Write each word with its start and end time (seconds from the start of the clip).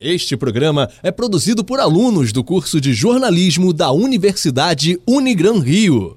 Este 0.00 0.36
programa 0.36 0.88
é 1.02 1.10
produzido 1.10 1.64
por 1.64 1.80
alunos 1.80 2.30
do 2.30 2.44
curso 2.44 2.80
de 2.80 2.94
jornalismo 2.94 3.72
da 3.72 3.90
Universidade 3.90 4.96
Unigran 5.04 5.58
Rio. 5.58 6.16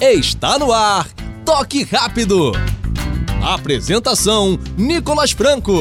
Está 0.00 0.58
no 0.58 0.72
ar, 0.72 1.06
Toque 1.44 1.82
Rápido. 1.82 2.52
Apresentação: 3.44 4.58
Nicolas 4.78 5.32
Franco. 5.32 5.80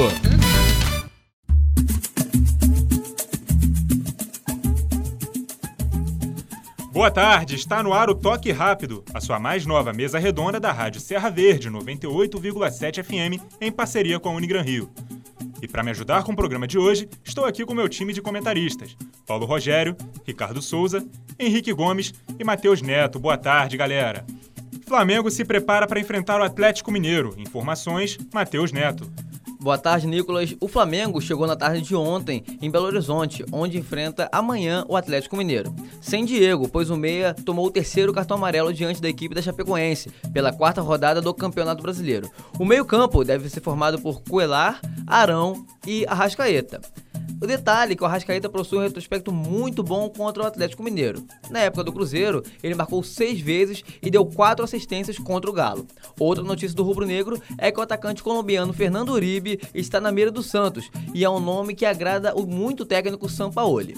Boa 6.92 7.10
tarde, 7.10 7.56
está 7.56 7.82
no 7.82 7.94
ar 7.94 8.10
o 8.10 8.16
Toque 8.16 8.52
Rápido, 8.52 9.02
a 9.14 9.22
sua 9.22 9.40
mais 9.40 9.66
nova 9.66 9.94
mesa 9.94 10.20
redonda 10.20 10.60
da 10.60 10.74
Rádio 10.74 11.00
Serra 11.00 11.30
Verde 11.30 11.70
98,7 11.70 13.02
FM, 13.02 13.42
em 13.62 13.72
parceria 13.72 14.20
com 14.20 14.28
a 14.28 14.34
Unigran 14.34 14.62
Rio. 14.62 14.92
E 15.62 15.68
para 15.68 15.84
me 15.84 15.92
ajudar 15.92 16.24
com 16.24 16.32
o 16.32 16.36
programa 16.36 16.66
de 16.66 16.78
hoje, 16.80 17.08
estou 17.24 17.46
aqui 17.46 17.64
com 17.64 17.74
meu 17.74 17.88
time 17.88 18.14
de 18.14 18.22
comentaristas: 18.22 18.98
Paulo 19.28 19.46
Rogério, 19.46 19.96
Ricardo 20.26 20.62
Souza, 20.62 21.06
Henrique 21.40 21.72
Gomes 21.72 22.14
e 22.40 22.44
Matheus 22.44 22.82
Neto. 22.82 23.20
Boa 23.20 23.38
tarde, 23.38 23.78
galera. 23.78 24.26
Flamengo 24.88 25.30
se 25.30 25.46
prepara 25.46 25.88
para 25.88 26.00
enfrentar 26.00 26.42
o 26.42 26.44
Atlético 26.44 26.92
Mineiro. 26.92 27.36
Informações: 27.38 28.18
Matheus 28.34 28.72
Neto. 28.72 29.10
Boa 29.62 29.78
tarde, 29.78 30.08
Nicolas. 30.08 30.56
O 30.60 30.68
Flamengo 30.68 31.22
chegou 31.22 31.46
na 31.46 31.56
tarde 31.56 31.84
de 31.84 31.96
ontem 31.96 32.44
em 32.60 32.72
Belo 32.72 32.88
Horizonte, 32.88 33.46
onde 33.52 33.78
enfrenta 33.78 34.28
amanhã 34.32 34.84
o 34.90 34.98
Atlético 34.98 35.38
Mineiro. 35.38 35.72
Sem 36.02 36.26
Diego, 36.26 36.68
pois 36.68 36.90
o 36.90 36.98
Meia 36.98 37.36
tomou 37.46 37.68
o 37.68 37.72
terceiro 37.72 38.12
cartão 38.12 38.38
amarelo 38.38 38.74
diante 38.74 39.00
da 39.00 39.08
equipe 39.08 39.36
da 39.36 39.42
Chapecoense, 39.42 40.10
pela 40.34 40.52
quarta 40.52 40.82
rodada 40.82 41.22
do 41.22 41.32
Campeonato 41.32 41.84
Brasileiro. 41.84 42.28
O 42.58 42.66
meio-campo 42.66 43.24
deve 43.24 43.50
ser 43.50 43.62
formado 43.62 44.02
por 44.02 44.24
Coelar, 44.24 44.82
Arão 45.06 45.64
e 45.86 46.08
Arrascaeta. 46.08 46.82
O 47.42 47.48
detalhe 47.48 47.94
é 47.94 47.96
que 47.96 48.04
o 48.04 48.06
Arrascaeta 48.06 48.48
possui 48.48 48.78
um 48.78 48.82
retrospecto 48.82 49.32
muito 49.32 49.82
bom 49.82 50.08
contra 50.10 50.44
o 50.44 50.46
Atlético 50.46 50.84
Mineiro. 50.84 51.26
Na 51.50 51.60
época 51.60 51.84
do 51.84 51.92
Cruzeiro, 51.92 52.44
ele 52.62 52.76
marcou 52.76 53.02
seis 53.02 53.40
vezes 53.40 53.84
e 54.02 54.12
deu 54.12 54.26
quatro 54.26 54.64
assistências 54.64 55.18
contra 55.18 55.50
o 55.50 55.54
Galo. 55.54 55.88
Outra 56.20 56.44
notícia 56.44 56.76
do 56.76 56.84
rubro-negro 56.84 57.42
é 57.58 57.72
que 57.72 57.80
o 57.80 57.84
atacante 57.84 58.22
colombiano 58.22 58.74
Fernando 58.74 59.10
Uribe 59.10 59.60
está 59.74 60.00
na 60.00 60.12
mira 60.12 60.30
do 60.30 60.44
Santos 60.44 60.92
e 61.14 61.24
é 61.24 61.30
um 61.30 61.40
nome 61.40 61.74
que 61.74 61.86
agrada 61.86 62.36
o 62.36 62.46
muito 62.46 62.86
técnico 62.86 63.28
Sampaoli. 63.28 63.96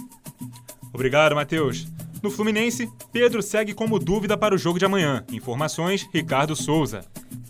Obrigado, 0.94 1.36
Matheus. 1.36 1.88
No 2.22 2.32
Fluminense, 2.32 2.90
Pedro 3.12 3.42
segue 3.42 3.74
como 3.74 4.00
dúvida 4.00 4.38
para 4.38 4.56
o 4.56 4.58
jogo 4.58 4.80
de 4.80 4.86
amanhã. 4.86 5.26
Informações: 5.34 6.08
Ricardo 6.14 6.56
Souza. 6.56 7.04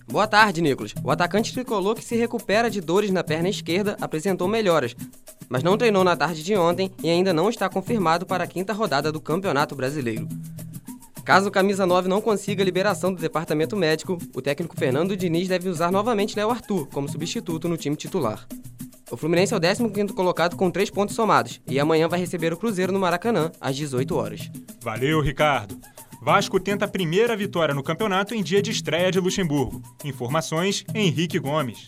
Boa 0.07 0.27
tarde, 0.27 0.61
Nicolas. 0.61 0.93
O 1.03 1.09
atacante 1.09 1.53
tricolor 1.53 1.95
que 1.95 2.03
se 2.03 2.15
recupera 2.15 2.69
de 2.69 2.81
dores 2.81 3.09
na 3.11 3.23
perna 3.23 3.49
esquerda 3.49 3.97
apresentou 3.99 4.47
melhoras, 4.47 4.95
mas 5.49 5.63
não 5.63 5.77
treinou 5.77 6.03
na 6.03 6.15
tarde 6.15 6.43
de 6.43 6.55
ontem 6.55 6.91
e 7.01 7.09
ainda 7.09 7.33
não 7.33 7.49
está 7.49 7.67
confirmado 7.69 8.25
para 8.25 8.43
a 8.43 8.47
quinta 8.47 8.73
rodada 8.73 9.11
do 9.11 9.21
Campeonato 9.21 9.75
Brasileiro. 9.75 10.27
Caso 11.23 11.47
o 11.47 11.51
camisa 11.51 11.85
9 11.85 12.09
não 12.09 12.21
consiga 12.21 12.61
a 12.61 12.65
liberação 12.65 13.13
do 13.13 13.21
departamento 13.21 13.77
médico, 13.77 14.17
o 14.35 14.41
técnico 14.41 14.77
Fernando 14.77 15.15
Diniz 15.15 15.47
deve 15.47 15.69
usar 15.69 15.89
novamente 15.89 16.35
Léo 16.35 16.49
Arthur 16.49 16.87
como 16.87 17.07
substituto 17.07 17.69
no 17.69 17.77
time 17.77 17.95
titular. 17.95 18.45
O 19.09 19.15
Fluminense 19.15 19.53
é 19.53 19.57
o 19.57 19.59
15º 19.59 20.13
colocado 20.13 20.55
com 20.57 20.69
3 20.69 20.89
pontos 20.89 21.15
somados 21.15 21.61
e 21.67 21.79
amanhã 21.79 22.07
vai 22.07 22.19
receber 22.19 22.51
o 22.51 22.57
Cruzeiro 22.57 22.91
no 22.91 22.99
Maracanã 22.99 23.51
às 23.61 23.75
18 23.75 24.15
horas. 24.15 24.51
Valeu, 24.81 25.21
Ricardo. 25.21 25.79
Vasco 26.23 26.57
tenta 26.57 26.85
a 26.85 26.88
primeira 26.88 27.35
vitória 27.35 27.75
no 27.75 27.83
campeonato 27.83 28.33
em 28.33 28.41
dia 28.41 28.61
de 28.61 28.71
estreia 28.71 29.11
de 29.11 29.19
Luxemburgo. 29.19 29.83
Informações: 30.05 30.85
Henrique 30.95 31.38
Gomes. 31.38 31.85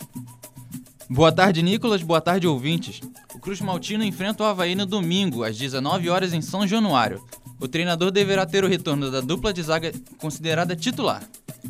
Boa 1.09 1.31
tarde, 1.31 1.64
Nicolas. 1.64 2.03
Boa 2.03 2.19
tarde, 2.19 2.45
ouvintes. 2.45 3.00
O 3.33 3.39
Cruz 3.39 3.61
Maltino 3.61 4.03
enfrenta 4.03 4.44
o 4.44 4.45
Havaí 4.45 4.75
no 4.75 4.86
domingo, 4.86 5.42
às 5.42 5.58
19 5.58 6.09
horas 6.09 6.33
em 6.33 6.42
São 6.42 6.67
Januário. 6.67 7.23
O 7.61 7.66
treinador 7.66 8.11
deverá 8.11 8.45
ter 8.45 8.66
o 8.66 8.67
retorno 8.67 9.09
da 9.09 9.22
dupla 9.22 9.53
de 9.53 9.64
zaga 9.64 9.94
considerada 10.17 10.76
titular. 10.76 11.23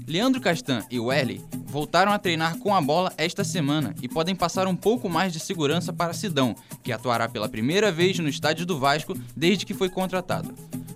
Leandro 0.07 0.41
Castan 0.41 0.83
e 0.89 0.99
Welly 0.99 1.43
voltaram 1.67 2.11
a 2.11 2.17
treinar 2.17 2.57
com 2.57 2.73
a 2.73 2.81
bola 2.81 3.13
esta 3.15 3.43
semana 3.43 3.93
e 4.01 4.09
podem 4.09 4.35
passar 4.35 4.65
um 4.65 4.75
pouco 4.75 5.07
mais 5.07 5.31
de 5.31 5.39
segurança 5.39 5.93
para 5.93 6.13
Sidão, 6.13 6.55
que 6.83 6.91
atuará 6.91 7.29
pela 7.29 7.47
primeira 7.47 7.91
vez 7.91 8.17
no 8.17 8.27
estádio 8.27 8.65
do 8.65 8.79
Vasco 8.79 9.15
desde 9.37 9.67
que 9.67 9.73
foi 9.75 9.87
contratado. 9.87 10.51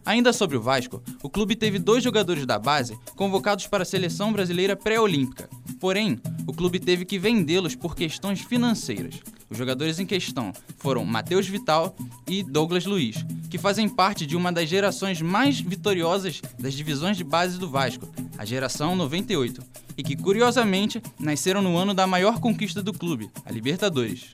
Ainda 0.10 0.34
sobre 0.34 0.58
o 0.58 0.62
Vasco, 0.62 1.04
o 1.22 1.30
clube 1.30 1.56
teve 1.56 1.78
dois 1.78 2.04
jogadores 2.04 2.44
da 2.44 2.58
base 2.58 2.98
convocados 3.16 3.68
para 3.68 3.84
a 3.84 3.86
seleção 3.86 4.34
brasileira 4.34 4.76
pré-olímpica. 4.76 5.48
Porém, 5.80 6.20
o 6.48 6.52
clube 6.52 6.80
teve 6.80 7.06
que 7.06 7.20
vendê-los 7.20 7.76
por 7.76 7.96
questões 7.96 8.42
financeiras. 8.42 9.20
Os 9.48 9.56
jogadores 9.56 10.00
em 10.00 10.08
questão 10.08 10.52
foram 10.80 11.06
Matheus 11.06 11.48
Vital 11.48 11.96
e 12.28 12.42
Douglas 12.42 12.88
Luiz, 12.88 13.24
que 13.52 13.60
fazem 13.60 13.88
parte 13.88 14.26
de 14.26 14.36
uma 14.36 14.52
das 14.52 14.68
gerações 14.68 15.22
mais 15.22 15.60
vitoriosas 15.60 16.42
das 16.58 16.74
divisões 16.74 17.16
de 17.16 17.24
base 17.24 17.60
do 17.60 17.70
Vasco, 17.70 18.10
a 18.36 18.44
geração 18.44 18.96
98, 18.96 19.62
e 19.96 20.02
que 20.02 20.16
curiosamente 20.16 21.00
nasceram 21.20 21.62
no 21.62 21.78
ano 21.78 21.94
da 21.94 22.08
maior 22.08 22.40
conquista 22.40 22.82
do 22.82 22.94
clube, 22.94 23.30
a 23.46 23.52
Libertadores. 23.52 24.34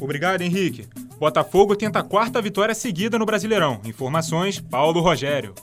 Obrigado, 0.00 0.42
Henrique. 0.42 0.86
Botafogo 1.18 1.74
tenta 1.74 1.98
a 1.98 2.04
quarta 2.04 2.40
vitória 2.40 2.74
seguida 2.74 3.18
no 3.18 3.26
Brasileirão. 3.26 3.80
Informações: 3.84 4.60
Paulo 4.60 5.00
Rogério. 5.00 5.54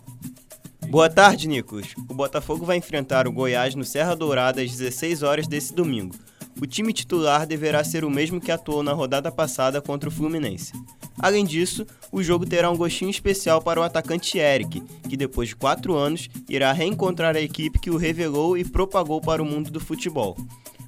Boa 0.89 1.09
tarde, 1.09 1.47
Nicolas. 1.47 1.93
O 2.09 2.13
Botafogo 2.13 2.65
vai 2.65 2.77
enfrentar 2.77 3.27
o 3.27 3.31
Goiás 3.31 3.73
no 3.73 3.83
Serra 3.83 4.15
Dourada 4.15 4.61
às 4.61 4.71
16 4.71 5.23
horas 5.23 5.47
desse 5.47 5.73
domingo. 5.73 6.15
O 6.61 6.65
time 6.65 6.93
titular 6.93 7.45
deverá 7.45 7.83
ser 7.83 8.05
o 8.05 8.09
mesmo 8.09 8.39
que 8.39 8.51
atuou 8.51 8.81
na 8.81 8.93
rodada 8.93 9.31
passada 9.31 9.81
contra 9.81 10.07
o 10.07 10.11
Fluminense. 10.11 10.71
Além 11.19 11.45
disso, 11.45 11.85
o 12.11 12.21
jogo 12.21 12.45
terá 12.45 12.69
um 12.69 12.77
gostinho 12.77 13.09
especial 13.09 13.61
para 13.61 13.79
o 13.79 13.83
atacante 13.83 14.37
Eric, 14.37 14.81
que 15.09 15.17
depois 15.17 15.49
de 15.49 15.55
quatro 15.55 15.95
anos 15.95 16.29
irá 16.47 16.71
reencontrar 16.71 17.35
a 17.35 17.41
equipe 17.41 17.79
que 17.79 17.89
o 17.89 17.97
revelou 17.97 18.57
e 18.57 18.63
propagou 18.63 19.19
para 19.19 19.41
o 19.41 19.45
mundo 19.45 19.71
do 19.71 19.79
futebol. 19.79 20.37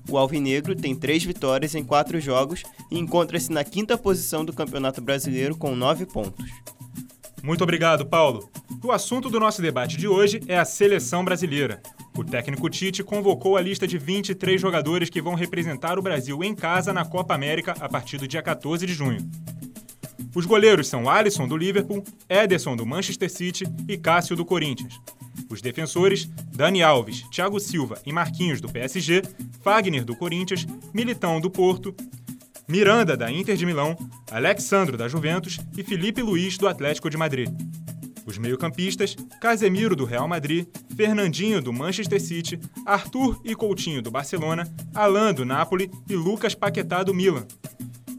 O 0.09 0.17
Alvinegro 0.17 0.75
tem 0.75 0.95
três 0.95 1.23
vitórias 1.23 1.75
em 1.75 1.83
quatro 1.83 2.19
jogos 2.19 2.63
e 2.89 2.97
encontra-se 2.97 3.51
na 3.51 3.63
quinta 3.63 3.97
posição 3.97 4.45
do 4.45 4.53
Campeonato 4.53 5.01
Brasileiro 5.01 5.55
com 5.55 5.75
nove 5.75 6.05
pontos. 6.05 6.45
Muito 7.43 7.63
obrigado, 7.63 8.05
Paulo. 8.05 8.49
O 8.83 8.91
assunto 8.91 9.29
do 9.29 9.39
nosso 9.39 9.61
debate 9.61 9.97
de 9.97 10.07
hoje 10.07 10.41
é 10.47 10.57
a 10.57 10.65
seleção 10.65 11.23
brasileira. 11.23 11.81
O 12.17 12.23
técnico 12.23 12.69
Tite 12.69 13.03
convocou 13.03 13.57
a 13.57 13.61
lista 13.61 13.87
de 13.87 13.97
23 13.97 14.59
jogadores 14.59 15.09
que 15.09 15.21
vão 15.21 15.35
representar 15.35 15.99
o 15.99 16.01
Brasil 16.01 16.43
em 16.43 16.55
casa 16.55 16.91
na 16.91 17.05
Copa 17.05 17.35
América 17.35 17.75
a 17.79 17.87
partir 17.87 18.17
do 18.17 18.27
dia 18.27 18.41
14 18.41 18.85
de 18.85 18.93
junho. 18.93 19.29
Os 20.33 20.45
goleiros 20.45 20.87
são 20.87 21.09
Alisson 21.09 21.47
do 21.47 21.55
Liverpool, 21.55 22.03
Ederson 22.29 22.75
do 22.75 22.85
Manchester 22.85 23.29
City 23.29 23.65
e 23.87 23.97
Cássio 23.97 24.35
do 24.35 24.45
Corinthians. 24.45 24.99
Os 25.49 25.61
defensores, 25.61 26.29
Dani 26.53 26.83
Alves, 26.83 27.21
Thiago 27.31 27.59
Silva 27.59 27.99
e 28.05 28.11
Marquinhos 28.11 28.59
do 28.59 28.69
PSG, 28.69 29.21
Fagner 29.63 30.03
do 30.03 30.15
Corinthians, 30.15 30.65
Militão 30.93 31.39
do 31.39 31.49
Porto, 31.49 31.95
Miranda 32.67 33.15
da 33.15 33.31
Inter 33.31 33.55
de 33.55 33.65
Milão, 33.65 33.97
Alexandro 34.29 34.97
da 34.97 35.07
Juventus 35.07 35.59
e 35.77 35.83
Felipe 35.83 36.21
Luiz 36.21 36.57
do 36.57 36.67
Atlético 36.67 37.09
de 37.09 37.15
Madrid. 37.15 37.49
Os 38.25 38.37
meio-campistas, 38.37 39.15
Casemiro 39.39 39.95
do 39.95 40.03
Real 40.03 40.27
Madrid, 40.27 40.67
Fernandinho 40.97 41.61
do 41.61 41.71
Manchester 41.71 42.21
City, 42.21 42.59
Arthur 42.85 43.39
e 43.45 43.55
Coutinho 43.55 44.01
do 44.01 44.11
Barcelona, 44.11 44.67
Alain 44.93 45.33
do 45.33 45.45
Napoli 45.45 45.89
e 46.09 46.15
Lucas 46.15 46.53
Paquetá 46.53 47.03
do 47.03 47.13
Milan. 47.13 47.47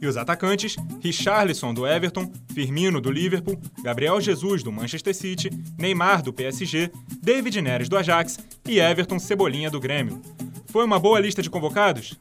E 0.01 0.07
os 0.07 0.17
atacantes, 0.17 0.77
Richarlison 1.03 1.75
do 1.75 1.87
Everton, 1.87 2.33
Firmino 2.55 3.03
do 3.03 3.11
Liverpool, 3.11 3.61
Gabriel 3.83 4.19
Jesus 4.19 4.63
do 4.63 4.73
Manchester 4.73 5.15
City, 5.15 5.51
Neymar 5.77 6.23
do 6.23 6.33
PSG, 6.33 6.91
David 7.21 7.61
Neres 7.61 7.89
do 7.89 7.99
Ajax 7.99 8.39
e 8.67 8.81
Everton 8.81 9.19
Cebolinha 9.19 9.71
do 9.71 9.79
Grêmio. 9.79 10.23
Foi 10.69 10.85
uma 10.85 10.99
boa 10.99 11.19
lista 11.19 11.43
de 11.43 11.49
convocados? 11.49 12.15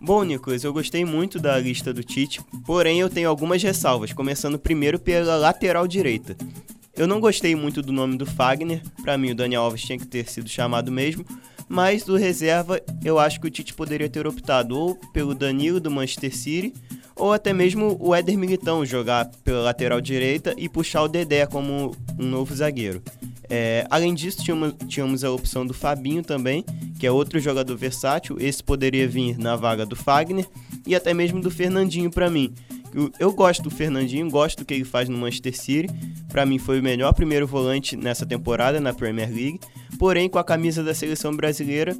Bom, 0.00 0.22
Nicolas, 0.22 0.64
eu 0.64 0.72
gostei 0.72 1.04
muito 1.04 1.38
da 1.38 1.58
lista 1.58 1.94
do 1.94 2.04
Tite, 2.04 2.40
porém 2.64 3.00
eu 3.00 3.08
tenho 3.08 3.28
algumas 3.28 3.62
ressalvas, 3.62 4.12
começando 4.12 4.58
primeiro 4.58 4.98
pela 4.98 5.36
lateral 5.36 5.88
direita. 5.88 6.36
Eu 6.94 7.06
não 7.06 7.20
gostei 7.20 7.54
muito 7.56 7.80
do 7.80 7.92
nome 7.92 8.18
do 8.18 8.26
Fagner, 8.26 8.82
para 9.02 9.16
mim 9.16 9.30
o 9.30 9.34
Daniel 9.34 9.62
Alves 9.62 9.82
tinha 9.82 9.98
que 9.98 10.06
ter 10.06 10.28
sido 10.28 10.48
chamado 10.48 10.92
mesmo, 10.92 11.24
mas 11.68 12.04
do 12.04 12.16
reserva 12.16 12.80
eu 13.02 13.18
acho 13.18 13.40
que 13.40 13.46
o 13.46 13.50
Tite 13.50 13.72
poderia 13.72 14.10
ter 14.10 14.26
optado 14.26 14.78
ou 14.78 14.94
pelo 15.12 15.34
Danilo 15.34 15.80
do 15.80 15.90
Manchester 15.90 16.36
City 16.36 16.74
ou 17.16 17.32
até 17.32 17.52
mesmo 17.52 17.96
o 17.98 18.14
Éder 18.14 18.36
Militão 18.38 18.84
jogar 18.84 19.26
pela 19.42 19.62
lateral 19.62 20.00
direita 20.00 20.54
e 20.56 20.68
puxar 20.68 21.02
o 21.02 21.08
Dedé 21.08 21.46
como 21.46 21.96
um 22.18 22.24
novo 22.24 22.54
zagueiro. 22.54 23.02
É, 23.50 23.86
além 23.90 24.14
disso, 24.14 24.42
tínhamos, 24.42 24.74
tínhamos 24.88 25.24
a 25.24 25.30
opção 25.30 25.66
do 25.66 25.72
Fabinho 25.72 26.22
também, 26.22 26.64
que 26.98 27.06
é 27.06 27.10
outro 27.10 27.40
jogador 27.40 27.76
versátil. 27.76 28.36
Esse 28.38 28.62
poderia 28.62 29.08
vir 29.08 29.38
na 29.38 29.56
vaga 29.56 29.86
do 29.86 29.96
Fagner 29.96 30.46
e 30.86 30.94
até 30.94 31.14
mesmo 31.14 31.40
do 31.40 31.50
Fernandinho 31.50 32.10
para 32.10 32.28
mim. 32.28 32.52
Eu, 32.94 33.10
eu, 33.18 33.32
gosto 33.32 33.62
do 33.62 33.70
Fernandinho, 33.70 34.30
gosto 34.30 34.58
do 34.58 34.64
que 34.64 34.74
ele 34.74 34.84
faz 34.84 35.08
no 35.08 35.18
Manchester 35.18 35.56
City. 35.56 35.88
Para 36.28 36.46
mim 36.46 36.58
foi 36.58 36.80
o 36.80 36.82
melhor 36.82 37.12
primeiro 37.12 37.46
volante 37.46 37.96
nessa 37.96 38.24
temporada 38.24 38.80
na 38.80 38.94
Premier 38.94 39.28
League. 39.28 39.60
Porém, 39.98 40.28
com 40.28 40.38
a 40.38 40.44
camisa 40.44 40.82
da 40.82 40.94
seleção 40.94 41.34
brasileira, 41.34 41.96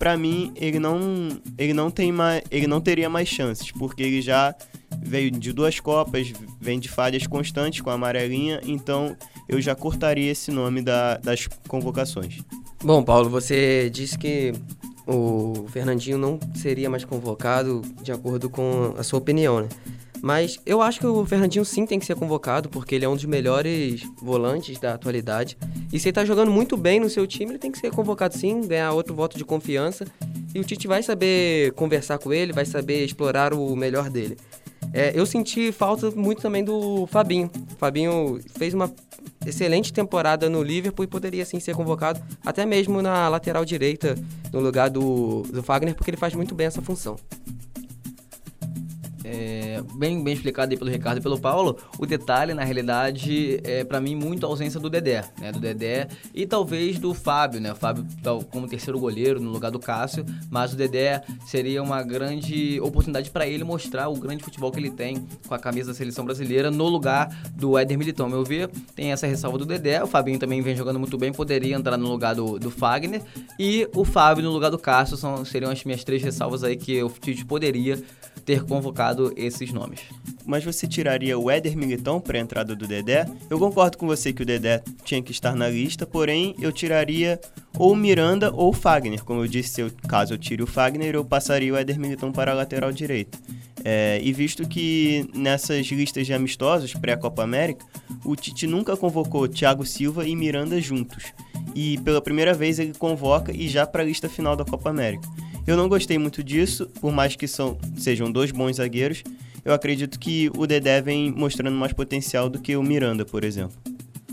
Pra 0.00 0.16
mim, 0.16 0.50
ele 0.56 0.78
não, 0.78 0.98
ele 1.58 1.74
não 1.74 1.90
tem 1.90 2.10
mais, 2.10 2.42
ele 2.50 2.66
não 2.66 2.80
teria 2.80 3.10
mais 3.10 3.28
chances, 3.28 3.70
porque 3.70 4.02
ele 4.02 4.22
já 4.22 4.54
veio 5.02 5.30
de 5.30 5.52
duas 5.52 5.80
copas, 5.80 6.32
vem 6.60 6.78
de 6.78 6.88
falhas 6.88 7.26
constantes 7.26 7.80
com 7.80 7.90
a 7.90 7.94
amarelinha, 7.94 8.60
então 8.64 9.16
eu 9.48 9.60
já 9.60 9.74
cortaria 9.74 10.30
esse 10.30 10.50
nome 10.50 10.82
da, 10.82 11.16
das 11.16 11.46
convocações. 11.68 12.40
Bom, 12.82 13.02
Paulo, 13.02 13.28
você 13.28 13.90
disse 13.90 14.18
que 14.18 14.52
o 15.06 15.66
Fernandinho 15.68 16.16
não 16.16 16.38
seria 16.54 16.88
mais 16.88 17.04
convocado 17.04 17.82
de 18.02 18.12
acordo 18.12 18.48
com 18.48 18.94
a 18.96 19.02
sua 19.02 19.18
opinião, 19.18 19.60
né? 19.60 19.68
Mas 20.22 20.60
eu 20.66 20.82
acho 20.82 21.00
que 21.00 21.06
o 21.06 21.24
Fernandinho 21.24 21.64
sim 21.64 21.86
tem 21.86 21.98
que 21.98 22.04
ser 22.04 22.14
convocado, 22.14 22.68
porque 22.68 22.94
ele 22.94 23.04
é 23.04 23.08
um 23.08 23.14
dos 23.14 23.24
melhores 23.24 24.02
volantes 24.20 24.78
da 24.78 24.94
atualidade. 24.94 25.56
E 25.92 25.98
se 25.98 26.08
ele 26.08 26.12
tá 26.12 26.24
jogando 26.24 26.50
muito 26.50 26.76
bem 26.76 27.00
no 27.00 27.08
seu 27.08 27.26
time, 27.26 27.52
ele 27.52 27.58
tem 27.58 27.72
que 27.72 27.78
ser 27.78 27.90
convocado 27.90 28.36
sim, 28.36 28.66
ganhar 28.66 28.92
outro 28.92 29.14
voto 29.14 29.38
de 29.38 29.44
confiança. 29.44 30.04
E 30.54 30.60
o 30.60 30.64
Tite 30.64 30.86
vai 30.86 31.02
saber 31.02 31.72
conversar 31.72 32.18
com 32.18 32.32
ele, 32.32 32.52
vai 32.52 32.66
saber 32.66 33.04
explorar 33.04 33.54
o 33.54 33.74
melhor 33.74 34.10
dele. 34.10 34.36
É, 34.92 35.12
eu 35.14 35.24
senti 35.24 35.70
falta 35.72 36.10
muito 36.10 36.42
também 36.42 36.64
do 36.64 37.06
Fabinho. 37.06 37.50
O 37.72 37.76
Fabinho 37.76 38.40
fez 38.58 38.74
uma 38.74 38.92
excelente 39.46 39.92
temporada 39.92 40.50
no 40.50 40.62
Liverpool 40.62 41.04
e 41.04 41.08
poderia 41.08 41.44
sim 41.44 41.60
ser 41.60 41.74
convocado 41.74 42.20
até 42.44 42.66
mesmo 42.66 43.00
na 43.00 43.28
lateral 43.28 43.64
direita, 43.64 44.16
no 44.52 44.60
lugar 44.60 44.90
do, 44.90 45.42
do 45.42 45.62
Fagner, 45.62 45.94
porque 45.94 46.10
ele 46.10 46.16
faz 46.16 46.34
muito 46.34 46.54
bem 46.54 46.66
essa 46.66 46.82
função. 46.82 47.16
É, 49.32 49.80
bem, 49.94 50.24
bem 50.24 50.34
explicado 50.34 50.72
aí 50.72 50.76
pelo 50.76 50.90
Ricardo 50.90 51.18
e 51.18 51.20
pelo 51.20 51.38
Paulo, 51.38 51.78
o 52.00 52.04
detalhe, 52.04 52.52
na 52.52 52.64
realidade, 52.64 53.60
é 53.62 53.84
para 53.84 54.00
mim 54.00 54.16
muito 54.16 54.44
a 54.44 54.48
ausência 54.48 54.80
do 54.80 54.90
Dedé, 54.90 55.24
né? 55.38 55.52
Do 55.52 55.60
Dedé 55.60 56.08
e 56.34 56.44
talvez 56.46 56.98
do 56.98 57.14
Fábio, 57.14 57.60
né? 57.60 57.70
O 57.70 57.76
Fábio 57.76 58.04
como 58.50 58.66
terceiro 58.66 58.98
goleiro 58.98 59.38
no 59.40 59.50
lugar 59.50 59.70
do 59.70 59.78
Cássio, 59.78 60.26
mas 60.50 60.72
o 60.72 60.76
Dedé 60.76 61.22
seria 61.46 61.80
uma 61.80 62.02
grande 62.02 62.80
oportunidade 62.80 63.30
para 63.30 63.46
ele 63.46 63.62
mostrar 63.62 64.08
o 64.08 64.16
grande 64.16 64.42
futebol 64.42 64.72
que 64.72 64.80
ele 64.80 64.90
tem 64.90 65.24
com 65.46 65.54
a 65.54 65.58
camisa 65.60 65.92
da 65.92 65.94
seleção 65.94 66.24
brasileira 66.24 66.68
no 66.68 66.88
lugar 66.88 67.28
do 67.54 67.78
Éder 67.78 67.96
Militão. 67.96 68.28
Meu 68.28 68.42
ver, 68.42 68.68
tem 68.96 69.12
essa 69.12 69.28
ressalva 69.28 69.58
do 69.58 69.64
Dedé, 69.64 70.02
o 70.02 70.08
Fabinho 70.08 70.40
também 70.40 70.60
vem 70.60 70.74
jogando 70.74 70.98
muito 70.98 71.16
bem, 71.16 71.32
poderia 71.32 71.76
entrar 71.76 71.96
no 71.96 72.08
lugar 72.08 72.34
do, 72.34 72.58
do 72.58 72.70
Fagner 72.70 73.22
e 73.56 73.88
o 73.94 74.04
Fábio 74.04 74.42
no 74.42 74.50
lugar 74.50 74.70
do 74.70 74.78
Cássio 74.78 75.16
são, 75.16 75.44
seriam 75.44 75.70
as 75.70 75.84
minhas 75.84 76.02
três 76.02 76.20
ressalvas 76.20 76.64
aí 76.64 76.76
que 76.76 77.00
o 77.00 77.08
Tite 77.08 77.44
poderia 77.44 78.02
ter 78.50 78.64
convocado 78.64 79.32
esses 79.36 79.72
nomes. 79.72 80.00
Mas 80.44 80.64
você 80.64 80.84
tiraria 80.84 81.38
o 81.38 81.48
Éder 81.48 81.76
Militão 81.76 82.20
para 82.20 82.36
a 82.36 82.40
entrada 82.40 82.74
do 82.74 82.84
Dedé? 82.84 83.24
Eu 83.48 83.60
concordo 83.60 83.96
com 83.96 84.08
você 84.08 84.32
que 84.32 84.42
o 84.42 84.44
Dedé 84.44 84.82
tinha 85.04 85.22
que 85.22 85.30
estar 85.30 85.54
na 85.54 85.68
lista, 85.68 86.04
porém 86.04 86.56
eu 86.60 86.72
tiraria 86.72 87.40
ou 87.78 87.94
Miranda 87.94 88.50
ou 88.52 88.72
Fagner. 88.72 89.22
Como 89.22 89.44
eu 89.44 89.46
disse, 89.46 89.68
se 89.68 89.80
eu, 89.82 89.90
caso 90.08 90.34
eu 90.34 90.38
tire 90.38 90.64
o 90.64 90.66
Fagner, 90.66 91.14
eu 91.14 91.24
passaria 91.24 91.72
o 91.72 91.76
Éder 91.76 92.00
Militão 92.00 92.32
para 92.32 92.50
a 92.50 92.54
lateral 92.54 92.90
direita. 92.90 93.38
É, 93.84 94.20
e 94.20 94.32
visto 94.32 94.66
que 94.66 95.30
nessas 95.32 95.86
listas 95.86 96.26
de 96.26 96.34
amistosos 96.34 96.92
pré-Copa 96.92 97.44
América, 97.44 97.86
o 98.24 98.34
Tite 98.34 98.66
nunca 98.66 98.96
convocou 98.96 99.46
Thiago 99.46 99.86
Silva 99.86 100.26
e 100.26 100.34
Miranda 100.34 100.80
juntos. 100.80 101.32
E 101.72 101.98
pela 101.98 102.20
primeira 102.20 102.52
vez 102.52 102.80
ele 102.80 102.94
convoca 102.98 103.52
e 103.52 103.68
já 103.68 103.86
para 103.86 104.02
a 104.02 104.04
lista 104.04 104.28
final 104.28 104.56
da 104.56 104.64
Copa 104.64 104.90
América. 104.90 105.28
Eu 105.66 105.76
não 105.76 105.88
gostei 105.88 106.18
muito 106.18 106.42
disso, 106.42 106.86
por 107.00 107.12
mais 107.12 107.36
que 107.36 107.46
são, 107.46 107.78
sejam 107.96 108.30
dois 108.30 108.50
bons 108.50 108.76
zagueiros. 108.76 109.22
Eu 109.64 109.74
acredito 109.74 110.18
que 110.18 110.50
o 110.56 110.66
Dedé 110.66 111.00
vem 111.02 111.30
mostrando 111.30 111.76
mais 111.76 111.92
potencial 111.92 112.48
do 112.48 112.60
que 112.60 112.76
o 112.76 112.82
Miranda, 112.82 113.24
por 113.24 113.44
exemplo. 113.44 113.76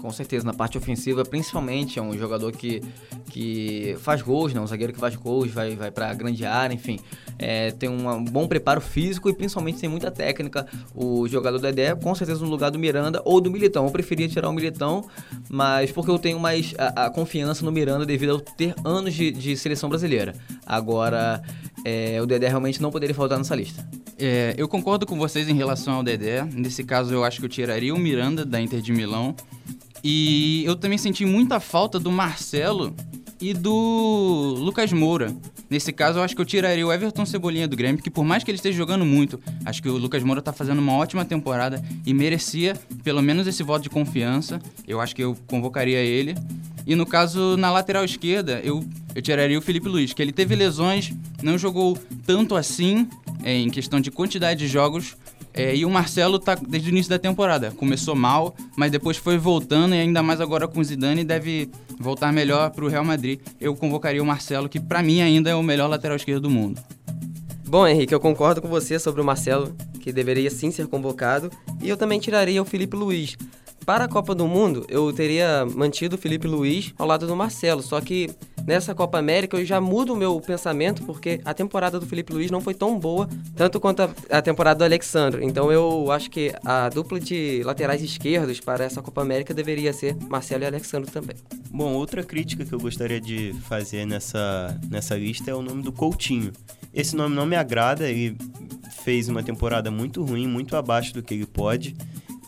Com 0.08 0.14
certeza, 0.14 0.46
na 0.46 0.54
parte 0.54 0.78
ofensiva, 0.78 1.26
principalmente, 1.26 2.00
é 2.00 2.02
um 2.02 2.18
jogador 2.18 2.54
que, 2.54 2.82
que 3.30 3.98
faz 4.00 4.22
gols, 4.22 4.54
né? 4.54 4.62
um 4.62 4.66
zagueiro 4.66 4.94
que 4.94 5.00
faz 5.00 5.18
gols, 5.18 5.52
vai, 5.52 5.76
vai 5.76 5.92
para 5.92 6.10
a 6.10 6.14
grande 6.14 6.46
área, 6.46 6.74
enfim. 6.74 6.98
É, 7.38 7.72
tem 7.72 7.90
um 7.90 8.24
bom 8.24 8.48
preparo 8.48 8.80
físico 8.80 9.30
e 9.30 9.34
principalmente 9.34 9.82
tem 9.82 9.90
muita 9.90 10.10
técnica. 10.10 10.66
O 10.96 11.28
jogador 11.28 11.60
Dedé, 11.60 11.94
com 11.94 12.16
certeza, 12.16 12.42
no 12.42 12.50
lugar 12.50 12.72
do 12.72 12.80
Miranda 12.80 13.22
ou 13.26 13.42
do 13.42 13.52
Militão. 13.52 13.84
Eu 13.84 13.92
preferia 13.92 14.30
tirar 14.30 14.48
o 14.48 14.54
Militão, 14.54 15.04
mas 15.50 15.92
porque 15.92 16.10
eu 16.10 16.18
tenho 16.18 16.40
mais 16.40 16.74
a, 16.78 17.08
a 17.08 17.10
confiança 17.10 17.66
no 17.66 17.72
Miranda 17.72 18.06
devido 18.06 18.38
a 18.38 18.52
ter 18.56 18.74
anos 18.86 19.14
de, 19.14 19.30
de 19.30 19.58
seleção 19.58 19.90
brasileira. 19.90 20.34
Agora, 20.66 21.44
é, 21.84 22.22
o 22.22 22.26
Dedé 22.26 22.48
realmente 22.48 22.82
não 22.82 22.92
poderia 22.92 23.14
faltar 23.14 23.38
nessa 23.38 23.54
lista. 23.54 23.86
É, 24.18 24.56
eu 24.58 24.70
concordo 24.70 25.06
com 25.06 25.18
vocês 25.18 25.50
em 25.50 25.54
relação 25.54 25.96
ao 25.96 26.04
Dedé. 26.04 26.46
Nesse 26.46 26.82
caso, 26.84 27.14
eu 27.14 27.26
acho 27.26 27.40
que 27.40 27.46
eu 27.46 27.50
tiraria 27.50 27.94
o 27.94 28.00
Miranda 28.00 28.46
da 28.46 28.62
Inter 28.62 28.80
de 28.80 28.94
Milão. 28.94 29.36
E 30.04 30.64
eu 30.66 30.76
também 30.76 30.98
senti 30.98 31.26
muita 31.26 31.60
falta 31.60 32.00
do 32.00 32.12
Marcelo 32.12 32.96
e 33.42 33.54
do 33.54 34.56
Lucas 34.60 34.92
Moura. 34.92 35.36
Nesse 35.70 35.92
caso, 35.92 36.20
eu 36.20 36.24
acho 36.24 36.34
que 36.34 36.42
eu 36.42 36.46
tiraria 36.46 36.86
o 36.86 36.94
Everton 36.94 37.26
Cebolinha 37.26 37.68
do 37.68 37.76
Grêmio, 37.76 38.02
que 38.02 38.10
por 38.10 38.24
mais 38.24 38.44
que 38.44 38.50
ele 38.50 38.56
esteja 38.56 38.78
jogando 38.78 39.06
muito, 39.06 39.40
acho 39.66 39.82
que 39.82 39.90
o 39.90 39.98
Lucas 39.98 40.24
Moura 40.24 40.40
está 40.40 40.54
fazendo 40.54 40.80
uma 40.80 40.94
ótima 40.94 41.26
temporada 41.26 41.84
e 42.06 42.14
merecia 42.14 42.74
pelo 43.04 43.22
menos 43.22 43.48
esse 43.48 43.64
voto 43.64 43.84
de 43.84 43.90
confiança. 43.90 44.62
Eu 44.88 45.02
acho 45.02 45.16
que 45.16 45.24
eu 45.24 45.36
convocaria 45.46 46.00
ele. 46.00 46.36
E 46.86 46.96
no 46.96 47.06
caso, 47.06 47.58
na 47.58 47.70
lateral 47.70 48.06
esquerda, 48.06 48.62
eu, 48.64 48.82
eu 49.14 49.22
tiraria 49.22 49.60
o 49.60 49.62
Felipe 49.62 49.90
Luiz, 49.90 50.14
que 50.14 50.22
ele 50.22 50.32
teve 50.32 50.56
lesões, 50.56 51.12
não 51.44 51.58
jogou 51.58 51.98
tanto 52.26 52.56
assim, 52.56 53.10
é, 53.44 53.54
em 53.54 53.70
questão 53.70 54.00
de 54.00 54.10
quantidade 54.10 54.62
de 54.62 54.70
jogos, 54.70 55.18
é, 55.58 55.76
e 55.76 55.84
o 55.84 55.90
Marcelo 55.90 56.38
tá 56.38 56.54
desde 56.54 56.90
o 56.90 56.92
início 56.92 57.10
da 57.10 57.18
temporada. 57.18 57.72
Começou 57.72 58.16
mal, 58.16 58.56
mas 58.76 58.92
depois 58.92 59.18
foi 59.18 59.40
voltando 59.40 59.96
e 59.96 59.98
ainda 59.98 60.22
mais 60.22 60.40
agora 60.40 60.68
com 60.68 60.80
o 60.80 60.84
Zidane 60.84 61.24
deve 61.24 61.68
voltar 62.00 62.32
melhor 62.32 62.70
para 62.70 62.86
o 62.86 62.88
Real 62.88 63.04
Madrid. 63.04 63.40
Eu 63.60 63.76
convocaria 63.76 64.22
o 64.22 64.26
Marcelo, 64.26 64.70
que 64.70 64.80
para 64.80 65.02
mim 65.02 65.20
ainda 65.20 65.50
é 65.50 65.56
o 65.56 65.64
melhor 65.64 65.88
lateral 65.88 66.16
esquerdo 66.16 66.44
do 66.44 66.50
mundo. 66.50 66.80
Bom, 67.68 67.88
Henrique, 67.88 68.14
eu 68.14 68.20
concordo 68.20 68.62
com 68.62 68.68
você 68.68 69.00
sobre 69.00 69.20
o 69.20 69.26
Marcelo, 69.26 69.76
que 70.00 70.14
deveria 70.14 70.52
sim 70.52 70.70
ser 70.70 70.86
convocado, 70.88 71.52
e 71.82 71.90
eu 71.90 71.98
também 71.98 72.20
tiraria 72.20 72.62
o 72.62 72.66
Felipe 72.66 72.96
Luiz. 72.96 73.36
Para 73.84 74.06
a 74.06 74.08
Copa 74.08 74.36
do 74.36 74.48
Mundo, 74.48 74.86
eu 74.90 75.12
teria 75.12 75.66
mantido 75.66 76.18
o 76.18 76.20
Felipe 76.20 76.48
Luiz 76.48 76.94
ao 77.00 77.08
lado 77.08 77.26
do 77.26 77.36
Marcelo, 77.36 77.82
só 77.82 78.00
que 78.00 78.30
nessa 78.68 78.94
Copa 78.94 79.18
América 79.18 79.58
eu 79.58 79.66
já 79.66 79.80
mudo 79.80 80.14
o 80.14 80.16
meu 80.16 80.40
pensamento 80.42 81.02
porque 81.04 81.40
a 81.46 81.54
temporada 81.54 82.00
do 82.00 82.06
Felipe 82.06 82.34
Luiz 82.34 82.52
não 82.52 82.60
foi 82.60 82.74
tão 82.74 83.00
boa 83.00 83.28
tanto 83.56 83.80
quanto 83.80 84.02
a, 84.02 84.10
a 84.30 84.42
temporada 84.42 84.80
do 84.80 84.84
Alexandre. 84.84 85.46
Então 85.46 85.72
eu 85.72 86.12
acho 86.12 86.30
que 86.30 86.54
a 86.66 86.90
dupla 86.90 87.20
de 87.20 87.64
laterais 87.64 88.04
esquerdos 88.04 88.60
para 88.60 88.84
essa 88.84 89.02
Copa 89.02 89.22
América 89.22 89.54
deveria 89.54 89.94
ser 89.94 90.18
Marcelo 90.30 90.64
e 90.64 90.68
Alexandre 90.68 91.10
também. 91.10 91.38
Bom, 91.72 91.94
outra 91.94 92.24
crítica 92.24 92.66
que 92.66 92.74
eu 92.74 92.80
gostaria 92.80 93.22
de 93.22 93.54
fazer 93.64 94.06
nessa, 94.06 94.78
nessa 94.90 95.16
lista 95.16 95.50
é 95.50 95.54
o 95.54 95.62
nome 95.62 95.82
do 95.82 95.92
Coutinho. 95.92 96.52
Esse 96.94 97.16
nome 97.16 97.36
não 97.36 97.46
me 97.46 97.56
agrada, 97.56 98.10
ele 98.10 98.36
fez 99.04 99.30
uma 99.30 99.42
temporada 99.42 99.90
muito 99.90 100.22
ruim, 100.24 100.48
muito 100.48 100.76
abaixo 100.76 101.14
do 101.14 101.24
que 101.24 101.34
ele 101.34 101.46
pode. 101.46 101.96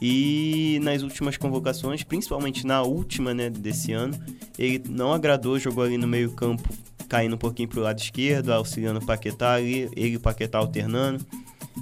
E 0.01 0.79
nas 0.81 1.01
últimas 1.01 1.37
convocações, 1.37 2.03
principalmente 2.03 2.65
na 2.65 2.81
última 2.81 3.33
né, 3.33 3.49
desse 3.49 3.91
ano, 3.91 4.17
ele 4.59 4.83
não 4.89 5.13
agradou, 5.13 5.57
jogou 5.57 5.85
ali 5.85 5.97
no 5.97 6.05
meio-campo, 6.05 6.67
caindo 7.07 7.35
um 7.35 7.39
pouquinho 7.39 7.69
para 7.69 7.79
o 7.79 7.83
lado 7.83 7.97
esquerdo, 7.97 8.51
auxiliando 8.51 8.99
o 8.99 9.05
Paquetá 9.05 9.53
ali, 9.53 9.89
ele 9.95 10.09
e 10.09 10.15
o 10.17 10.19
Paquetá 10.19 10.57
alternando. 10.57 11.25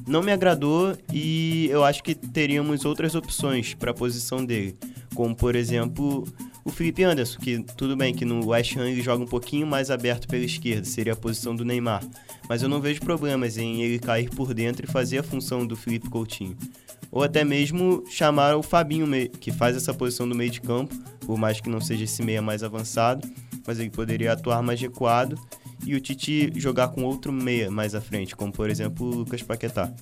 Não 0.07 0.22
me 0.22 0.31
agradou 0.31 0.96
e 1.12 1.67
eu 1.72 1.84
acho 1.84 2.03
que 2.03 2.13
teríamos 2.13 2.86
outras 2.86 3.15
opções 3.15 3.74
para 3.74 3.89
a 3.89 3.93
posição 3.96 4.46
dele, 4.46 4.77
como 5.15 5.36
por 5.36 5.55
exemplo 5.55 6.24
o 6.63 6.69
Felipe 6.69 7.03
Anderson, 7.03 7.39
que 7.39 7.63
tudo 7.75 7.98
bem 7.98 8.13
que 8.13 8.24
no 8.24 8.46
West 8.50 8.77
Ham 8.77 8.88
ele 8.88 9.01
joga 9.01 9.24
um 9.24 9.27
pouquinho 9.27 9.65
mais 9.65 9.89
aberto 9.89 10.27
pela 10.27 10.46
esquerda, 10.46 10.86
seria 10.86 11.13
a 11.13 11.15
posição 11.15 11.55
do 11.55 11.65
Neymar, 11.65 12.03
mas 12.48 12.62
eu 12.62 12.69
não 12.69 12.79
vejo 12.79 13.01
problemas 13.01 13.57
em 13.57 13.81
ele 13.81 13.98
cair 13.98 14.29
por 14.29 14.53
dentro 14.53 14.86
e 14.86 14.91
fazer 14.91 15.17
a 15.17 15.24
função 15.24 15.65
do 15.65 15.75
Felipe 15.75 16.10
Coutinho 16.10 16.55
ou 17.11 17.23
até 17.23 17.43
mesmo 17.43 18.03
chamar 18.09 18.55
o 18.55 18.63
Fabinho, 18.63 19.07
que 19.39 19.51
faz 19.51 19.75
essa 19.75 19.93
posição 19.93 20.27
do 20.27 20.35
meio 20.35 20.49
de 20.49 20.61
campo, 20.61 20.95
por 21.25 21.37
mais 21.37 21.59
que 21.59 21.69
não 21.69 21.81
seja 21.81 22.03
esse 22.03 22.21
meia 22.23 22.41
mais 22.41 22.63
avançado, 22.63 23.27
mas 23.65 23.79
ele 23.79 23.89
poderia 23.89 24.33
atuar 24.33 24.61
mais 24.61 24.79
recuado 24.79 25.37
e 25.85 25.95
o 25.95 25.99
Tite 25.99 26.51
jogar 26.55 26.89
com 26.89 27.03
outro 27.03 27.31
meia 27.31 27.69
mais 27.69 27.93
à 27.95 28.01
frente, 28.01 28.35
como 28.35 28.51
por 28.51 28.69
exemplo 28.69 29.05
o 29.05 29.15
Lucas 29.15 29.41
Paquetá. 29.41 29.93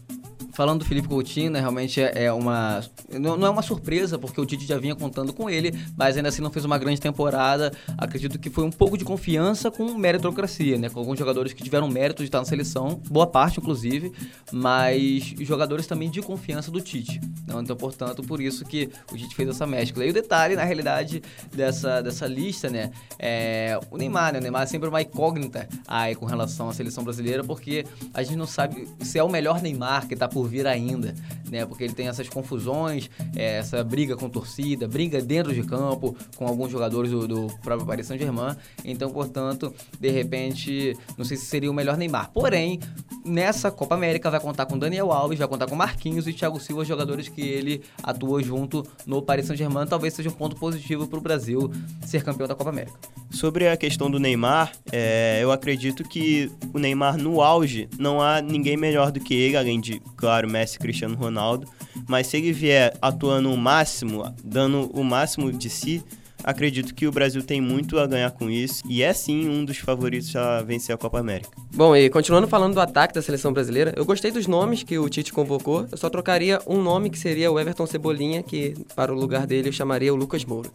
Falando 0.55 0.79
do 0.79 0.85
Felipe 0.85 1.09
Coutinho, 1.09 1.51
né, 1.51 1.59
realmente 1.59 2.01
é, 2.01 2.25
é 2.25 2.33
uma. 2.33 2.81
Não, 3.11 3.45
é 3.45 3.49
uma 3.49 3.61
surpresa, 3.61 4.17
porque 4.17 4.39
o 4.39 4.45
Tite 4.45 4.65
já 4.65 4.77
vinha 4.77 4.95
contando 4.95 5.33
com 5.33 5.49
ele, 5.49 5.77
mas 5.97 6.15
ainda 6.15 6.29
assim 6.29 6.41
não 6.41 6.49
fez 6.49 6.63
uma 6.63 6.77
grande 6.77 7.01
temporada. 7.01 7.73
Acredito 7.97 8.39
que 8.39 8.49
foi 8.49 8.63
um 8.63 8.71
pouco 8.71 8.97
de 8.97 9.03
confiança 9.03 9.69
com 9.69 9.97
meritocracia, 9.97 10.77
né? 10.77 10.89
Com 10.89 10.99
alguns 10.99 11.19
jogadores 11.19 11.51
que 11.51 11.61
tiveram 11.61 11.89
mérito 11.89 12.23
de 12.23 12.29
estar 12.29 12.39
na 12.39 12.45
seleção, 12.45 13.01
boa 13.09 13.27
parte, 13.27 13.59
inclusive, 13.59 14.13
mas 14.49 15.33
jogadores 15.41 15.87
também 15.87 16.09
de 16.09 16.21
confiança 16.21 16.71
do 16.71 16.79
Tite. 16.79 17.19
Né? 17.45 17.53
Então, 17.59 17.75
portanto, 17.75 18.23
por 18.23 18.39
isso 18.39 18.63
que 18.63 18.89
o 19.11 19.17
Tite 19.17 19.35
fez 19.35 19.49
essa 19.49 19.67
mescla. 19.67 20.05
E 20.05 20.09
o 20.09 20.13
detalhe, 20.13 20.55
na 20.55 20.63
realidade, 20.63 21.21
dessa, 21.53 22.01
dessa 22.01 22.27
lista, 22.27 22.69
né? 22.69 22.91
É 23.19 23.77
o 23.91 23.97
Neymar, 23.97 24.31
né? 24.31 24.39
O 24.39 24.41
Neymar 24.41 24.63
é 24.63 24.67
sempre 24.67 24.87
uma 24.87 25.01
incógnita 25.01 25.67
aí 25.85 26.15
com 26.15 26.25
relação 26.25 26.69
à 26.69 26.73
seleção 26.73 27.03
brasileira, 27.03 27.43
porque 27.43 27.85
a 28.13 28.23
gente 28.23 28.37
não 28.37 28.47
sabe 28.47 28.87
se 29.01 29.19
é 29.19 29.23
o 29.23 29.29
melhor 29.29 29.61
Neymar 29.61 30.07
que 30.07 30.13
está 30.13 30.29
por 30.29 30.44
por 30.45 30.49
vir 30.49 30.67
ainda, 30.67 31.15
né? 31.49 31.65
Porque 31.65 31.83
ele 31.83 31.93
tem 31.93 32.07
essas 32.07 32.29
confusões, 32.29 33.09
é, 33.35 33.57
essa 33.57 33.83
briga 33.83 34.15
com 34.15 34.29
torcida, 34.29 34.87
briga 34.87 35.19
dentro 35.21 35.53
de 35.53 35.63
campo 35.63 36.15
com 36.35 36.45
alguns 36.45 36.69
jogadores 36.69 37.09
do, 37.09 37.27
do 37.27 37.47
próprio 37.63 37.85
Paris 37.85 38.05
Saint-Germain. 38.05 38.55
Então, 38.83 39.09
portanto, 39.09 39.73
de 39.99 40.09
repente, 40.09 40.95
não 41.17 41.25
sei 41.25 41.35
se 41.35 41.45
seria 41.45 41.71
o 41.71 41.73
melhor 41.73 41.97
Neymar. 41.97 42.31
Porém, 42.31 42.79
nessa 43.25 43.71
Copa 43.71 43.95
América 43.95 44.29
vai 44.29 44.39
contar 44.39 44.65
com 44.65 44.77
Daniel 44.77 45.11
Alves, 45.11 45.39
vai 45.39 45.47
contar 45.47 45.67
com 45.67 45.75
Marquinhos 45.75 46.27
e 46.27 46.33
Thiago 46.33 46.59
Silva, 46.59 46.85
jogadores 46.85 47.27
que 47.27 47.41
ele 47.41 47.81
atuou 48.03 48.41
junto 48.41 48.85
no 49.05 49.21
Paris 49.21 49.47
Saint-Germain. 49.47 49.87
Talvez 49.87 50.13
seja 50.13 50.29
um 50.29 50.33
ponto 50.33 50.55
positivo 50.55 51.07
para 51.07 51.17
o 51.17 51.21
Brasil 51.21 51.71
ser 52.05 52.23
campeão 52.23 52.47
da 52.47 52.55
Copa 52.55 52.69
América. 52.69 52.97
Sobre 53.31 53.67
a 53.67 53.75
questão 53.75 54.09
do 54.09 54.19
Neymar, 54.19 54.71
é, 54.91 55.39
eu 55.41 55.51
acredito 55.51 56.03
que 56.03 56.51
o 56.73 56.79
Neymar 56.79 57.17
no 57.17 57.41
auge 57.41 57.89
não 57.97 58.21
há 58.21 58.41
ninguém 58.41 58.77
melhor 58.77 59.11
do 59.11 59.19
que 59.19 59.33
ele, 59.33 59.57
além 59.57 59.81
de, 59.81 59.99
claro, 60.15 60.49
Messi 60.49 60.75
e 60.75 60.79
Cristiano 60.79 61.15
Ronaldo. 61.15 61.67
Mas 62.07 62.27
se 62.27 62.37
ele 62.37 62.53
vier 62.53 62.95
atuando 63.01 63.51
o 63.51 63.57
máximo, 63.57 64.23
dando 64.43 64.89
o 64.93 65.03
máximo 65.03 65.51
de 65.51 65.69
si, 65.69 66.03
acredito 66.45 66.93
que 66.93 67.07
o 67.07 67.11
Brasil 67.11 67.41
tem 67.41 67.59
muito 67.59 67.97
a 67.97 68.05
ganhar 68.05 68.29
com 68.29 68.49
isso 68.49 68.83
e 68.87 69.01
é 69.01 69.11
sim 69.11 69.49
um 69.49 69.65
dos 69.65 69.79
favoritos 69.79 70.33
a 70.35 70.61
vencer 70.61 70.93
a 70.93 70.97
Copa 70.97 71.19
América. 71.19 71.49
Bom, 71.73 71.95
e 71.95 72.07
continuando 72.09 72.47
falando 72.47 72.75
do 72.75 72.79
ataque 72.79 73.15
da 73.15 73.21
seleção 73.21 73.51
brasileira, 73.51 73.93
eu 73.97 74.05
gostei 74.05 74.29
dos 74.29 74.45
nomes 74.45 74.83
que 74.83 74.99
o 74.99 75.09
Tite 75.09 75.33
convocou, 75.33 75.87
eu 75.91 75.97
só 75.97 76.09
trocaria 76.09 76.61
um 76.67 76.81
nome 76.81 77.09
que 77.09 77.17
seria 77.17 77.51
o 77.51 77.59
Everton 77.59 77.87
Cebolinha, 77.87 78.43
que 78.43 78.75
para 78.95 79.11
o 79.11 79.15
lugar 79.15 79.47
dele 79.47 79.69
eu 79.69 79.73
chamaria 79.73 80.13
o 80.13 80.15
Lucas 80.15 80.45
Moura. 80.45 80.69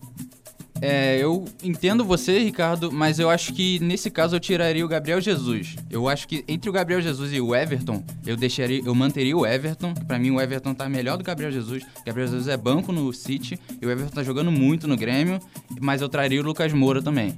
É, 0.83 1.19
eu 1.19 1.45
entendo 1.63 2.05
você, 2.05 2.39
Ricardo, 2.39 2.91
mas 2.91 3.19
eu 3.19 3.29
acho 3.29 3.53
que 3.53 3.79
nesse 3.81 4.11
caso 4.11 4.37
eu 4.37 4.41
tiraria 4.41 4.85
o 4.85 4.89
Gabriel 4.89 5.21
Jesus. 5.21 5.77
Eu 5.91 6.09
acho 6.09 6.27
que 6.27 6.45
entre 6.49 6.71
o 6.71 6.73
Gabriel 6.73 7.01
Jesus 7.01 7.33
e 7.33 7.41
o 7.41 7.55
Everton, 7.55 8.03
eu 8.27 8.37
deixaria, 8.37 8.83
eu 8.85 8.95
manteria 8.95 9.37
o 9.37 9.47
Everton. 9.47 9.93
Para 9.93 10.19
mim 10.19 10.31
o 10.31 10.41
Everton 10.41 10.73
tá 10.75 10.89
melhor 10.89 11.17
do 11.17 11.25
que 11.25 11.31
o 11.31 11.33
Gabriel 11.33 11.53
Jesus. 11.53 11.83
O 11.83 12.05
Gabriel 12.05 12.29
Jesus 12.29 12.49
é 12.49 12.57
banco 12.57 12.93
no 12.93 13.13
City 13.13 13.59
e 13.81 13.87
o 13.87 13.91
Everton 13.91 14.15
tá 14.15 14.23
jogando 14.23 14.51
muito 14.51 14.89
no 14.89 14.97
Grêmio, 14.97 15.39
mas 15.81 16.01
eu 16.01 16.09
traria 16.09 16.41
o 16.41 16.45
Lucas 16.45 16.73
Moura 16.73 17.03
também. 17.03 17.35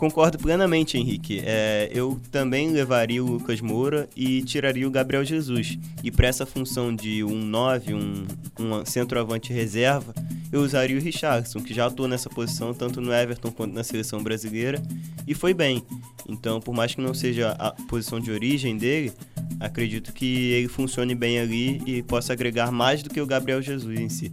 Concordo 0.00 0.38
plenamente, 0.38 0.96
Henrique. 0.96 1.42
É, 1.44 1.90
eu 1.92 2.18
também 2.32 2.70
levaria 2.70 3.22
o 3.22 3.32
Lucas 3.32 3.60
Moura 3.60 4.08
e 4.16 4.40
tiraria 4.40 4.88
o 4.88 4.90
Gabriel 4.90 5.22
Jesus. 5.22 5.78
E 6.02 6.10
para 6.10 6.26
essa 6.26 6.46
função 6.46 6.96
de 6.96 7.22
um 7.22 7.36
9, 7.36 7.92
um, 7.92 8.26
um 8.58 8.84
centroavante 8.86 9.52
reserva, 9.52 10.14
eu 10.50 10.62
usaria 10.62 10.96
o 10.96 11.00
Richardson, 11.02 11.60
que 11.60 11.74
já 11.74 11.84
atuou 11.84 12.08
nessa 12.08 12.30
posição 12.30 12.72
tanto 12.72 12.98
no 12.98 13.12
Everton 13.12 13.52
quanto 13.52 13.74
na 13.74 13.84
seleção 13.84 14.22
brasileira 14.22 14.82
e 15.26 15.34
foi 15.34 15.52
bem. 15.52 15.84
Então, 16.26 16.62
por 16.62 16.74
mais 16.74 16.94
que 16.94 17.02
não 17.02 17.12
seja 17.12 17.50
a 17.58 17.72
posição 17.86 18.18
de 18.18 18.30
origem 18.30 18.78
dele, 18.78 19.12
acredito 19.60 20.14
que 20.14 20.52
ele 20.52 20.68
funcione 20.68 21.14
bem 21.14 21.38
ali 21.38 21.82
e 21.84 22.02
possa 22.02 22.32
agregar 22.32 22.72
mais 22.72 23.02
do 23.02 23.10
que 23.10 23.20
o 23.20 23.26
Gabriel 23.26 23.60
Jesus 23.60 24.00
em 24.00 24.08
si. 24.08 24.32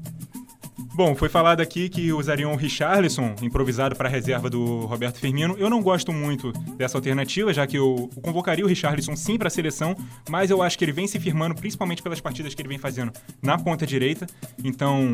Bom, 0.97 1.13
foi 1.13 1.29
falado 1.29 1.61
aqui 1.61 1.89
que 1.89 2.11
usariam 2.11 2.51
o 2.51 2.55
Richarlison, 2.55 3.35
improvisado 3.43 3.95
para 3.95 4.09
a 4.09 4.11
reserva 4.11 4.49
do 4.49 4.87
Roberto 4.87 5.19
Firmino. 5.19 5.55
Eu 5.59 5.69
não 5.69 5.79
gosto 5.79 6.11
muito 6.11 6.51
dessa 6.75 6.97
alternativa, 6.97 7.53
já 7.53 7.67
que 7.67 7.77
eu 7.77 8.09
convocaria 8.19 8.65
o 8.65 8.67
Richarlison 8.67 9.15
sim 9.15 9.37
para 9.37 9.47
a 9.47 9.51
seleção, 9.51 9.95
mas 10.27 10.49
eu 10.49 10.59
acho 10.59 10.75
que 10.75 10.83
ele 10.83 10.91
vem 10.91 11.05
se 11.05 11.19
firmando, 11.19 11.53
principalmente 11.53 12.01
pelas 12.01 12.19
partidas 12.19 12.55
que 12.55 12.61
ele 12.63 12.69
vem 12.69 12.79
fazendo 12.79 13.13
na 13.43 13.59
ponta 13.59 13.85
direita. 13.85 14.25
Então, 14.63 15.13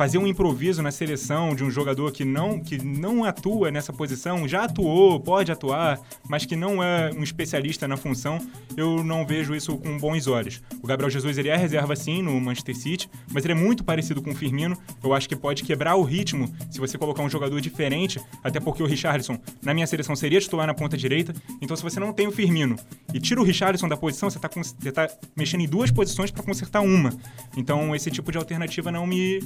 fazer 0.00 0.16
um 0.16 0.26
improviso 0.26 0.80
na 0.80 0.90
seleção 0.90 1.54
de 1.54 1.62
um 1.62 1.70
jogador 1.70 2.10
que 2.10 2.24
não, 2.24 2.58
que 2.58 2.82
não 2.82 3.22
atua 3.22 3.70
nessa 3.70 3.92
posição, 3.92 4.48
já 4.48 4.64
atuou, 4.64 5.20
pode 5.20 5.52
atuar, 5.52 6.00
mas 6.26 6.46
que 6.46 6.56
não 6.56 6.82
é 6.82 7.10
um 7.14 7.22
especialista 7.22 7.86
na 7.86 7.98
função, 7.98 8.38
eu 8.78 9.04
não 9.04 9.26
vejo 9.26 9.54
isso 9.54 9.76
com 9.76 9.98
bons 9.98 10.26
olhos. 10.26 10.62
O 10.82 10.86
Gabriel 10.86 11.10
Jesus 11.10 11.36
ele 11.36 11.50
é 11.50 11.56
reserva 11.56 11.94
sim 11.94 12.22
no 12.22 12.40
Manchester 12.40 12.74
City, 12.74 13.10
mas 13.30 13.44
ele 13.44 13.52
é 13.52 13.56
muito 13.56 13.84
parecido 13.84 14.22
com 14.22 14.30
o 14.30 14.34
Firmino. 14.34 14.74
Eu 15.04 15.12
acho 15.12 15.28
que 15.28 15.36
pode 15.36 15.64
quebrar 15.64 15.96
o 15.96 16.02
ritmo 16.02 16.50
se 16.70 16.80
você 16.80 16.96
colocar 16.96 17.22
um 17.22 17.28
jogador 17.28 17.60
diferente, 17.60 18.18
até 18.42 18.58
porque 18.58 18.82
o 18.82 18.86
Richarlison, 18.86 19.38
na 19.62 19.74
minha 19.74 19.86
seleção, 19.86 20.16
seria 20.16 20.40
titular 20.40 20.66
na 20.66 20.72
ponta 20.72 20.96
direita. 20.96 21.34
Então, 21.60 21.76
se 21.76 21.82
você 21.82 22.00
não 22.00 22.14
tem 22.14 22.26
o 22.26 22.32
Firmino 22.32 22.76
e 23.12 23.20
tira 23.20 23.38
o 23.38 23.44
Richarlison 23.44 23.86
da 23.86 23.98
posição, 23.98 24.30
você 24.30 24.38
está 24.38 24.48
tá 24.48 25.14
mexendo 25.36 25.60
em 25.60 25.68
duas 25.68 25.90
posições 25.90 26.30
para 26.30 26.42
consertar 26.42 26.80
uma. 26.80 27.12
Então, 27.54 27.94
esse 27.94 28.10
tipo 28.10 28.32
de 28.32 28.38
alternativa 28.38 28.90
não 28.90 29.06
me 29.06 29.40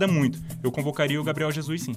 agrada 0.00 0.08
muito. 0.08 0.38
Eu 0.62 0.72
convocaria 0.72 1.20
o 1.20 1.24
Gabriel 1.24 1.52
Jesus, 1.52 1.82
sim. 1.82 1.94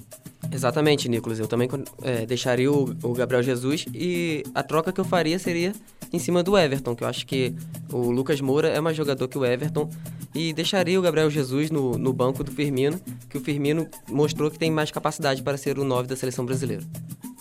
Exatamente, 0.52 1.08
Nicolas. 1.08 1.38
Eu 1.38 1.46
também 1.46 1.68
é, 2.02 2.26
deixaria 2.26 2.70
o, 2.70 2.94
o, 3.02 3.12
Gabriel 3.14 3.42
Jesus 3.42 3.86
e 3.94 4.44
a 4.54 4.62
troca 4.62 4.92
que 4.92 5.00
eu 5.00 5.04
faria 5.04 5.38
seria 5.38 5.72
em 6.12 6.18
cima 6.18 6.42
do 6.42 6.56
Everton, 6.56 6.94
que 6.94 7.02
eu 7.02 7.08
acho 7.08 7.26
que 7.26 7.54
o 7.90 8.10
Lucas 8.10 8.40
Moura 8.40 8.68
é 8.68 8.80
mais 8.80 8.96
jogador 8.96 9.26
que 9.26 9.38
o 9.38 9.44
Everton 9.44 9.88
e 10.34 10.52
deixaria 10.52 10.98
o 10.98 11.02
Gabriel 11.02 11.30
Jesus 11.30 11.70
no, 11.70 11.92
no 11.96 12.12
banco 12.12 12.44
do 12.44 12.52
Firmino, 12.52 13.00
que 13.30 13.38
o 13.38 13.40
Firmino 13.40 13.88
mostrou 14.08 14.50
que 14.50 14.58
tem 14.58 14.70
mais 14.70 14.90
capacidade 14.90 15.42
para 15.42 15.56
ser 15.56 15.78
o 15.78 15.84
9 15.84 16.08
da 16.08 16.16
seleção 16.16 16.44
brasileira. 16.44 16.82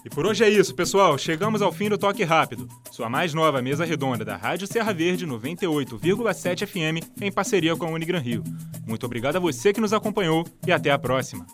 E 0.06 0.10
por 0.10 0.26
hoje 0.26 0.44
é 0.44 0.50
isso, 0.50 0.76
pessoal. 0.76 1.18
Chegamos 1.18 1.62
ao 1.62 1.72
fim 1.72 1.90
do 1.90 1.98
Toque 1.98 2.24
Rápido, 2.24 2.68
sua 2.92 3.10
mais 3.10 3.34
nova 3.34 3.62
mesa 3.62 3.86
redonda 3.86 4.26
da 4.26 4.36
Rádio 4.36 4.68
Serra 4.68 4.94
Verde 4.94 5.26
98,7 5.26 6.68
FM 6.68 7.22
em 7.22 7.32
parceria 7.32 7.76
com 7.76 7.86
a 7.86 7.90
Unigran 7.90 8.20
Rio. 8.20 8.44
Muito 8.86 9.06
obrigado 9.06 9.38
a 9.38 9.40
você 9.40 9.72
que 9.72 9.80
nos 9.80 9.94
acompanhou 9.94 10.46
e 10.68 10.72
até 10.74 10.92
a 10.92 11.00
próxima. 11.00 11.48